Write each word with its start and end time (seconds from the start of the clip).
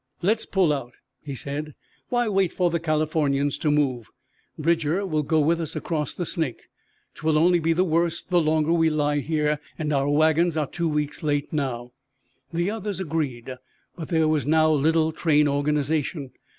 "Lets 0.23 0.47
pull 0.47 0.73
out," 0.73 0.93
he 1.21 1.35
said. 1.35 1.75
"Why 2.09 2.27
wait 2.27 2.51
for 2.51 2.71
the 2.71 2.79
Californians 2.79 3.59
to 3.59 3.69
move? 3.69 4.09
Bridger 4.57 5.05
will 5.05 5.21
go 5.21 5.39
with 5.39 5.61
us 5.61 5.75
across 5.75 6.15
the 6.15 6.25
Snake. 6.25 6.63
'Twill 7.13 7.37
only 7.37 7.59
be 7.59 7.71
the 7.71 7.83
worse 7.83 8.23
the 8.23 8.41
longer 8.41 8.73
we 8.73 8.89
lie 8.89 9.19
here, 9.19 9.59
and 9.77 9.93
our 9.93 10.09
wagons 10.09 10.57
are 10.57 10.65
two 10.65 10.89
weeks 10.89 11.21
late 11.21 11.53
now." 11.53 11.91
The 12.51 12.71
others 12.71 12.99
agreed. 12.99 13.55
But 13.95 14.07
there 14.07 14.27
was 14.27 14.47
now 14.47 14.71
little 14.71 15.11
train 15.11 15.47
organization. 15.47 16.31